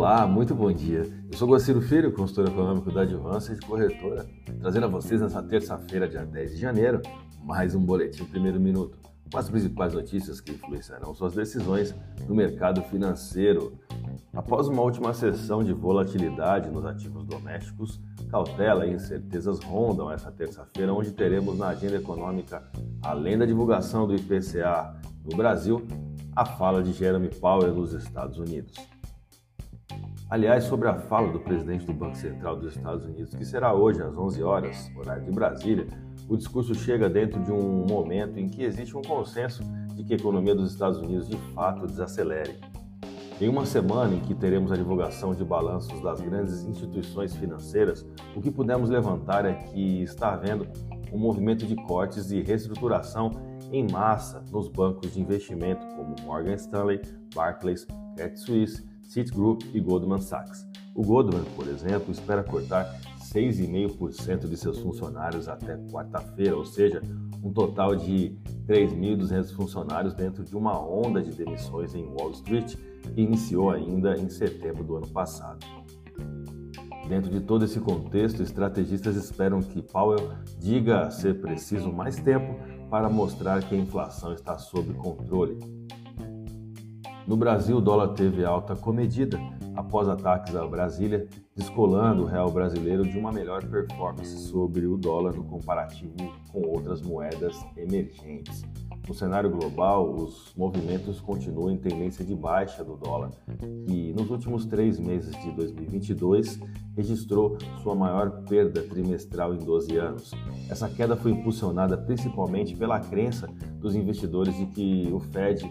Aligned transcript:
Olá, 0.00 0.26
muito 0.26 0.54
bom 0.54 0.72
dia. 0.72 1.06
Eu 1.30 1.36
sou 1.36 1.46
Guaciro 1.46 1.82
Filho, 1.82 2.10
consultor 2.10 2.48
econômico 2.48 2.90
da 2.90 3.02
Advança 3.02 3.54
de 3.54 3.60
Corretora, 3.60 4.26
trazendo 4.58 4.86
a 4.86 4.88
vocês 4.88 5.20
nessa 5.20 5.42
terça-feira, 5.42 6.08
dia 6.08 6.24
10 6.24 6.52
de 6.52 6.56
janeiro, 6.56 7.02
mais 7.44 7.74
um 7.74 7.84
boletim 7.84 8.24
primeiro 8.24 8.58
minuto, 8.58 8.96
com 9.30 9.36
as 9.36 9.50
principais 9.50 9.92
notícias 9.92 10.40
que 10.40 10.52
influenciarão 10.52 11.12
suas 11.12 11.34
decisões 11.34 11.94
no 12.26 12.34
mercado 12.34 12.80
financeiro. 12.84 13.78
Após 14.32 14.68
uma 14.68 14.80
última 14.80 15.12
sessão 15.12 15.62
de 15.62 15.74
volatilidade 15.74 16.70
nos 16.70 16.86
ativos 16.86 17.26
domésticos, 17.26 18.00
cautela 18.30 18.86
e 18.86 18.94
incertezas 18.94 19.58
rondam 19.58 20.10
essa 20.10 20.32
terça-feira, 20.32 20.94
onde 20.94 21.12
teremos 21.12 21.58
na 21.58 21.68
agenda 21.68 21.96
econômica, 21.96 22.66
além 23.02 23.36
da 23.36 23.44
divulgação 23.44 24.06
do 24.06 24.14
IPCA 24.14 24.98
no 25.30 25.36
Brasil, 25.36 25.86
a 26.34 26.46
fala 26.46 26.82
de 26.82 26.90
Jeremy 26.90 27.28
Powell 27.28 27.74
nos 27.74 27.92
Estados 27.92 28.38
Unidos. 28.38 28.72
Aliás, 30.30 30.62
sobre 30.62 30.86
a 30.86 30.94
fala 30.94 31.32
do 31.32 31.40
presidente 31.40 31.84
do 31.84 31.92
Banco 31.92 32.16
Central 32.16 32.54
dos 32.54 32.76
Estados 32.76 33.04
Unidos, 33.04 33.34
que 33.34 33.44
será 33.44 33.74
hoje 33.74 34.00
às 34.00 34.16
11 34.16 34.40
horas, 34.44 34.88
horário 34.96 35.24
de 35.24 35.32
Brasília, 35.32 35.88
o 36.28 36.36
discurso 36.36 36.72
chega 36.72 37.10
dentro 37.10 37.42
de 37.42 37.50
um 37.50 37.84
momento 37.84 38.38
em 38.38 38.48
que 38.48 38.62
existe 38.62 38.96
um 38.96 39.02
consenso 39.02 39.64
de 39.92 40.04
que 40.04 40.12
a 40.12 40.16
economia 40.16 40.54
dos 40.54 40.70
Estados 40.70 40.98
Unidos 40.98 41.28
de 41.28 41.36
fato 41.52 41.84
desacelere. 41.84 42.60
Em 43.40 43.48
uma 43.48 43.66
semana 43.66 44.14
em 44.14 44.20
que 44.20 44.32
teremos 44.32 44.70
a 44.70 44.76
divulgação 44.76 45.34
de 45.34 45.42
balanços 45.42 46.00
das 46.00 46.20
grandes 46.20 46.62
instituições 46.62 47.34
financeiras, 47.34 48.06
o 48.36 48.40
que 48.40 48.52
pudemos 48.52 48.88
levantar 48.88 49.44
é 49.44 49.54
que 49.54 50.00
está 50.00 50.34
havendo 50.34 50.64
um 51.12 51.18
movimento 51.18 51.66
de 51.66 51.74
cortes 51.74 52.30
e 52.30 52.40
reestruturação 52.40 53.32
em 53.72 53.90
massa 53.90 54.44
nos 54.52 54.68
bancos 54.68 55.12
de 55.12 55.20
investimento 55.20 55.84
como 55.96 56.14
Morgan 56.24 56.54
Stanley, 56.54 57.00
Barclays, 57.34 57.84
Credit 58.14 58.38
Suisse 58.38 58.89
Citigroup 59.10 59.62
e 59.74 59.80
Goldman 59.80 60.20
Sachs. 60.20 60.64
O 60.94 61.02
Goldman, 61.02 61.42
por 61.56 61.66
exemplo, 61.66 62.12
espera 62.12 62.44
cortar 62.44 62.96
6,5% 63.34 64.48
de 64.48 64.56
seus 64.56 64.78
funcionários 64.78 65.48
até 65.48 65.76
quarta-feira, 65.90 66.56
ou 66.56 66.64
seja, 66.64 67.02
um 67.42 67.52
total 67.52 67.96
de 67.96 68.36
3.200 68.68 69.52
funcionários 69.52 70.14
dentro 70.14 70.44
de 70.44 70.56
uma 70.56 70.80
onda 70.80 71.20
de 71.20 71.32
demissões 71.32 71.92
em 71.92 72.04
Wall 72.04 72.30
Street 72.30 72.76
que 73.12 73.20
iniciou 73.20 73.70
ainda 73.70 74.16
em 74.16 74.28
setembro 74.28 74.84
do 74.84 74.96
ano 74.96 75.08
passado. 75.08 75.58
Dentro 77.08 77.32
de 77.32 77.40
todo 77.40 77.64
esse 77.64 77.80
contexto, 77.80 78.44
estrategistas 78.44 79.16
esperam 79.16 79.60
que 79.60 79.82
Powell 79.82 80.30
diga 80.60 81.10
ser 81.10 81.40
preciso 81.40 81.90
mais 81.92 82.14
tempo 82.14 82.54
para 82.88 83.08
mostrar 83.08 83.60
que 83.60 83.74
a 83.74 83.78
inflação 83.78 84.32
está 84.32 84.56
sob 84.56 84.94
controle. 84.94 85.58
No 87.26 87.36
Brasil, 87.36 87.76
o 87.76 87.80
dólar 87.80 88.08
teve 88.08 88.44
alta 88.44 88.74
comedida 88.74 89.38
após 89.76 90.08
ataques 90.08 90.54
a 90.56 90.66
Brasília, 90.66 91.28
descolando 91.54 92.22
o 92.22 92.26
real 92.26 92.50
brasileiro 92.50 93.04
de 93.08 93.18
uma 93.18 93.30
melhor 93.30 93.64
performance 93.64 94.36
sobre 94.48 94.86
o 94.86 94.96
dólar 94.96 95.34
no 95.34 95.44
comparativo 95.44 96.14
com 96.52 96.62
outras 96.62 97.00
moedas 97.02 97.56
emergentes. 97.76 98.64
No 99.06 99.14
cenário 99.14 99.50
global, 99.50 100.14
os 100.14 100.52
movimentos 100.56 101.20
continuam 101.20 101.70
em 101.70 101.76
tendência 101.76 102.24
de 102.24 102.34
baixa 102.34 102.84
do 102.84 102.96
dólar, 102.96 103.30
que 103.86 104.12
nos 104.12 104.30
últimos 104.30 104.66
três 104.66 104.98
meses 104.98 105.34
de 105.42 105.50
2022 105.52 106.60
registrou 106.96 107.56
sua 107.82 107.94
maior 107.94 108.42
perda 108.44 108.82
trimestral 108.82 109.54
em 109.54 109.58
12 109.58 109.96
anos. 109.96 110.32
Essa 110.68 110.88
queda 110.88 111.16
foi 111.16 111.32
impulsionada 111.32 111.96
principalmente 111.96 112.76
pela 112.76 113.00
crença 113.00 113.48
dos 113.78 113.94
investidores 113.94 114.56
de 114.56 114.66
que 114.66 115.10
o 115.12 115.18
Fed 115.18 115.68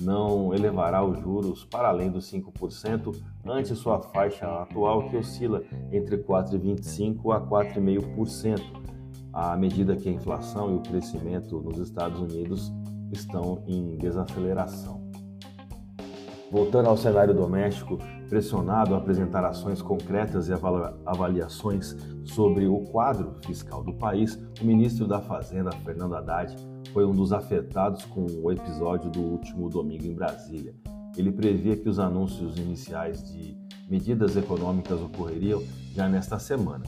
não 0.00 0.54
elevará 0.54 1.04
os 1.04 1.18
juros 1.20 1.64
para 1.64 1.88
além 1.88 2.10
dos 2.10 2.30
5% 2.30 3.14
ante 3.44 3.74
sua 3.74 4.00
faixa 4.00 4.46
atual 4.46 5.08
que 5.08 5.16
oscila 5.16 5.62
entre 5.90 6.18
4,25% 6.18 7.34
a 7.34 7.40
4,5%, 7.40 8.60
à 9.32 9.56
medida 9.56 9.96
que 9.96 10.08
a 10.08 10.12
inflação 10.12 10.72
e 10.72 10.76
o 10.76 10.80
crescimento 10.80 11.60
nos 11.60 11.78
Estados 11.78 12.20
Unidos 12.20 12.72
estão 13.12 13.62
em 13.66 13.96
desaceleração. 13.96 15.02
Voltando 16.50 16.88
ao 16.88 16.98
cenário 16.98 17.32
doméstico, 17.32 17.96
pressionado 18.28 18.94
a 18.94 18.98
apresentar 18.98 19.44
ações 19.44 19.80
concretas 19.80 20.48
e 20.48 20.52
avaliações 21.06 21.96
sobre 22.24 22.66
o 22.66 22.80
quadro 22.80 23.36
fiscal 23.44 23.82
do 23.82 23.94
país, 23.94 24.38
o 24.60 24.64
ministro 24.64 25.06
da 25.06 25.20
Fazenda, 25.20 25.70
Fernando 25.84 26.14
Haddad, 26.14 26.54
foi 26.92 27.04
um 27.06 27.14
dos 27.14 27.32
afetados 27.32 28.04
com 28.04 28.26
o 28.42 28.50
episódio 28.52 29.10
do 29.10 29.20
último 29.20 29.68
domingo 29.68 30.04
em 30.04 30.14
Brasília. 30.14 30.74
Ele 31.16 31.32
previa 31.32 31.76
que 31.76 31.88
os 31.88 31.98
anúncios 31.98 32.56
iniciais 32.58 33.22
de 33.32 33.56
medidas 33.88 34.36
econômicas 34.36 35.00
ocorreriam 35.00 35.62
já 35.94 36.08
nesta 36.08 36.38
semana. 36.38 36.84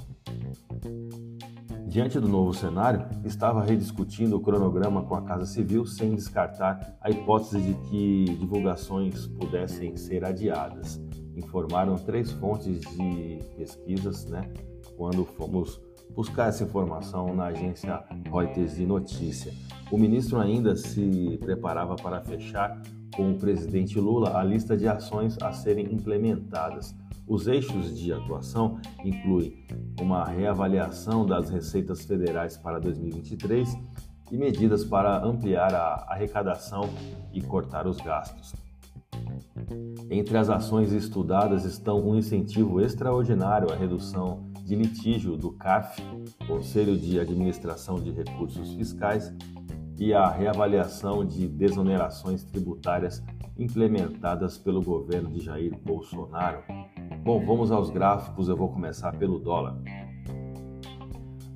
Diante 1.87 2.19
do 2.19 2.29
novo 2.29 2.53
cenário, 2.53 3.07
estava 3.25 3.63
rediscutindo 3.63 4.37
o 4.37 4.41
cronograma 4.41 5.03
com 5.03 5.15
a 5.15 5.23
Casa 5.23 5.47
Civil 5.47 5.87
sem 5.87 6.15
descartar 6.15 6.97
a 7.01 7.11
hipótese 7.11 7.61
de 7.61 7.75
que 7.89 8.25
divulgações 8.37 9.27
pudessem 9.27 9.97
ser 9.97 10.25
adiadas. 10.25 11.01
Informaram 11.37 11.97
três 11.97 12.33
fontes 12.33 12.81
de 12.81 13.39
pesquisas, 13.57 14.27
né, 14.27 14.51
quando 14.97 15.25
fomos 15.25 15.81
buscar 16.15 16.49
essa 16.49 16.65
informação 16.65 17.35
na 17.35 17.47
agência 17.47 18.03
Reuters 18.31 18.77
de 18.77 18.87
notícia. 18.87 19.53
O 19.91 19.99
ministro 19.99 20.41
ainda 20.41 20.75
se 20.77 21.39
preparava 21.41 21.97
para 21.97 22.21
fechar 22.21 22.81
com 23.15 23.31
o 23.31 23.39
presidente 23.39 23.99
Lula 23.99 24.37
a 24.39 24.43
lista 24.43 24.77
de 24.77 24.89
ações 24.89 25.37
a 25.41 25.53
serem 25.53 25.93
implementadas. 25.93 26.95
Os 27.27 27.47
eixos 27.47 27.97
de 27.97 28.13
atuação 28.13 28.79
incluem 29.05 29.65
uma 30.01 30.25
reavaliação 30.25 31.25
das 31.25 31.49
receitas 31.49 32.05
federais 32.05 32.57
para 32.57 32.79
2023 32.79 33.77
e 34.31 34.37
medidas 34.37 34.85
para 34.85 35.25
ampliar 35.25 35.75
a 35.75 36.07
arrecadação 36.09 36.91
e 37.33 37.41
cortar 37.41 37.87
os 37.87 37.99
gastos. 37.99 38.55
Entre 40.11 40.37
as 40.37 40.51
ações 40.51 40.93
estudadas 40.93 41.65
estão 41.65 42.07
um 42.07 42.17
incentivo 42.17 42.81
extraordinário 42.81 43.73
à 43.73 43.77
redução 43.77 44.53
de 44.65 44.75
litígio 44.75 45.37
do 45.37 45.53
CAF, 45.53 46.03
Conselho 46.47 46.97
de 46.97 47.21
Administração 47.21 47.97
de 47.97 48.11
Recursos 48.11 48.73
Fiscais, 48.73 49.33
e 49.99 50.13
a 50.13 50.29
reavaliação 50.29 51.25
de 51.25 51.47
desonerações 51.47 52.43
tributárias 52.43 53.23
implementadas 53.57 54.59
pelo 54.59 54.83
governo 54.83 55.31
de 55.31 55.41
Jair 55.41 55.79
Bolsonaro. 55.85 56.63
Bom, 57.23 57.45
vamos 57.45 57.71
aos 57.71 57.91
gráficos, 57.91 58.49
eu 58.49 58.57
vou 58.57 58.71
começar 58.71 59.13
pelo 59.13 59.39
dólar. 59.39 59.79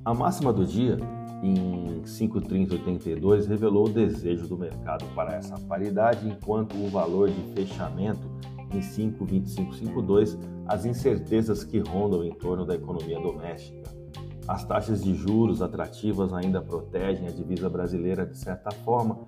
A 0.05 0.13
máxima 0.13 0.53
do 0.53 0.65
dia, 0.65 0.97
em 1.43 2.01
5,3082, 2.03 3.47
revelou 3.47 3.87
o 3.87 3.91
desejo 3.91 4.47
do 4.47 4.57
mercado 4.57 5.05
para 5.15 5.35
essa 5.35 5.59
paridade, 5.61 6.27
enquanto 6.27 6.77
o 6.77 6.89
valor 6.89 7.29
de 7.29 7.41
fechamento 7.53 8.29
em 8.71 8.79
5,2552 8.79 10.37
as 10.67 10.85
incertezas 10.85 11.63
que 11.63 11.79
rondam 11.79 12.23
em 12.23 12.31
torno 12.31 12.65
da 12.65 12.75
economia 12.75 13.19
doméstica. 13.19 13.89
As 14.47 14.65
taxas 14.65 15.03
de 15.03 15.13
juros 15.13 15.61
atrativas 15.61 16.33
ainda 16.33 16.61
protegem 16.61 17.27
a 17.27 17.31
divisa 17.31 17.69
brasileira 17.69 18.25
de 18.25 18.37
certa 18.37 18.71
forma, 18.71 19.19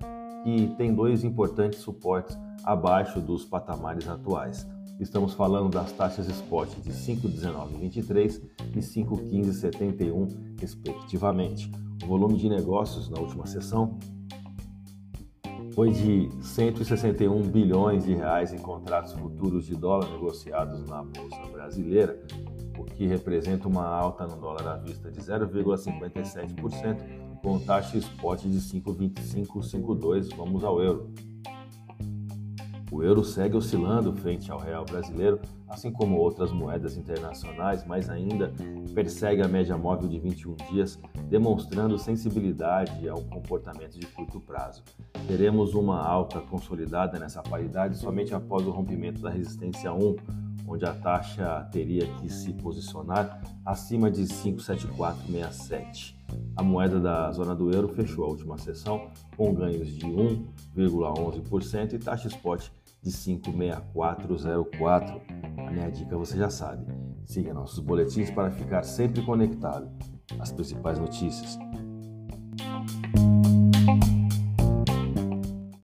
que 0.42 0.74
tem 0.76 0.92
dois 0.92 1.22
importantes 1.22 1.78
suportes 1.80 2.36
abaixo 2.64 3.20
dos 3.20 3.44
patamares 3.44 4.08
atuais. 4.08 4.66
Estamos 4.98 5.34
falando 5.34 5.70
das 5.70 5.92
taxas 5.92 6.28
spot 6.28 6.68
de 6.82 6.90
5,1923 6.90 8.42
e 8.74 8.78
5,1571, 8.78 10.56
respectivamente. 10.60 11.70
O 12.02 12.06
volume 12.06 12.36
de 12.36 12.48
negócios 12.48 13.08
na 13.08 13.18
última 13.18 13.46
sessão 13.46 13.98
foi 15.74 15.90
de 15.90 16.30
161 16.40 17.42
bilhões 17.42 18.04
de 18.04 18.14
reais 18.14 18.52
em 18.52 18.58
contratos 18.58 19.12
futuros 19.12 19.66
de 19.66 19.74
dólar 19.74 20.08
negociados 20.10 20.84
na 20.86 21.02
bolsa 21.02 21.40
brasileira, 21.50 22.22
o 22.78 22.84
que 22.84 23.06
representa 23.06 23.68
uma 23.68 23.86
alta 23.86 24.26
no 24.26 24.36
dólar 24.36 24.68
à 24.68 24.76
vista 24.76 25.10
de 25.10 25.20
0,57%, 25.20 27.40
com 27.42 27.58
taxa 27.58 27.98
spot 27.98 28.42
de 28.42 28.58
5,2552. 28.58 30.34
Vamos 30.36 30.62
ao 30.62 30.82
euro. 30.82 31.10
O 32.92 33.02
euro 33.02 33.24
segue 33.24 33.56
oscilando 33.56 34.12
frente 34.12 34.52
ao 34.52 34.58
real 34.58 34.84
brasileiro, 34.84 35.40
assim 35.66 35.90
como 35.90 36.18
outras 36.18 36.52
moedas 36.52 36.94
internacionais, 36.94 37.86
mas 37.86 38.10
ainda 38.10 38.52
persegue 38.94 39.40
a 39.40 39.48
média 39.48 39.78
móvel 39.78 40.10
de 40.10 40.18
21 40.18 40.56
dias, 40.70 41.00
demonstrando 41.30 41.98
sensibilidade 41.98 43.08
ao 43.08 43.22
comportamento 43.22 43.98
de 43.98 44.04
curto 44.08 44.38
prazo. 44.38 44.82
Teremos 45.26 45.72
uma 45.72 46.06
alta 46.06 46.38
consolidada 46.42 47.18
nessa 47.18 47.42
paridade 47.42 47.96
somente 47.96 48.34
após 48.34 48.66
o 48.66 48.70
rompimento 48.70 49.22
da 49.22 49.30
resistência 49.30 49.90
1, 49.90 50.16
onde 50.68 50.84
a 50.84 50.92
taxa 50.92 51.66
teria 51.72 52.06
que 52.16 52.30
se 52.30 52.52
posicionar 52.52 53.40
acima 53.64 54.10
de 54.10 54.26
57467. 54.26 56.20
A 56.56 56.62
moeda 56.62 57.00
da 57.00 57.32
zona 57.32 57.54
do 57.54 57.72
euro 57.72 57.88
fechou 57.88 58.26
a 58.26 58.28
última 58.28 58.58
sessão 58.58 59.10
com 59.34 59.54
ganhos 59.54 59.88
de 59.88 60.04
1,11% 60.06 61.94
e 61.94 61.98
taxa 61.98 62.28
spot 62.28 62.70
de 63.02 63.10
56404. 63.10 65.20
A 65.66 65.70
minha 65.70 65.90
dica 65.90 66.16
você 66.16 66.36
já 66.36 66.48
sabe. 66.48 66.86
Siga 67.24 67.52
nossos 67.52 67.80
boletins 67.80 68.30
para 68.30 68.50
ficar 68.50 68.84
sempre 68.84 69.22
conectado. 69.22 69.90
As 70.38 70.52
principais 70.52 70.98
notícias 70.98 71.58